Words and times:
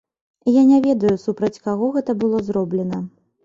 Я 0.59 0.63
не 0.69 0.79
ведаю, 0.87 1.11
супраць 1.25 1.61
каго 1.69 1.93
гэта 2.01 2.19
было 2.27 2.43
зроблена. 2.51 3.07